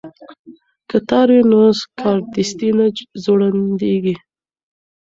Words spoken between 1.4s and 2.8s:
نو کارډستي